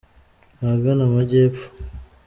Ahagana 0.63 1.01
amajyepho 1.09 1.65